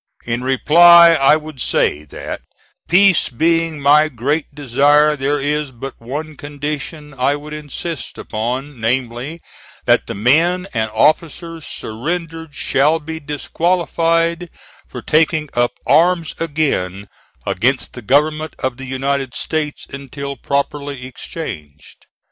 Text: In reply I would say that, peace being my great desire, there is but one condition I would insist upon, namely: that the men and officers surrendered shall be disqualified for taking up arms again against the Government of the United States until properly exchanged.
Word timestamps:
In 0.25 0.43
reply 0.43 1.13
I 1.13 1.35
would 1.35 1.61
say 1.61 2.05
that, 2.05 2.41
peace 2.89 3.29
being 3.29 3.79
my 3.79 4.09
great 4.09 4.47
desire, 4.51 5.15
there 5.15 5.39
is 5.39 5.69
but 5.69 5.93
one 6.01 6.35
condition 6.37 7.13
I 7.13 7.35
would 7.35 7.53
insist 7.53 8.17
upon, 8.17 8.79
namely: 8.81 9.41
that 9.85 10.07
the 10.07 10.15
men 10.15 10.65
and 10.73 10.89
officers 10.95 11.67
surrendered 11.67 12.55
shall 12.55 12.99
be 12.99 13.19
disqualified 13.19 14.49
for 14.87 15.03
taking 15.03 15.49
up 15.53 15.73
arms 15.85 16.33
again 16.39 17.07
against 17.45 17.93
the 17.93 18.01
Government 18.01 18.55
of 18.57 18.77
the 18.77 18.85
United 18.85 19.35
States 19.35 19.85
until 19.93 20.35
properly 20.35 21.05
exchanged. 21.05 22.07